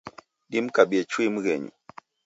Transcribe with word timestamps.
Dimkabie 0.51 1.01
chui 1.11 1.27
mghenyu. 1.33 1.71